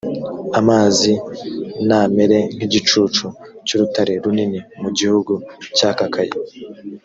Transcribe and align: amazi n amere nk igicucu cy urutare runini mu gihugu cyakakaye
amazi 0.59 1.11
n 1.87 1.89
amere 1.99 2.37
nk 2.55 2.61
igicucu 2.67 3.25
cy 3.65 3.71
urutare 3.75 4.13
runini 4.23 4.59
mu 4.81 4.89
gihugu 4.97 5.33
cyakakaye 5.77 6.33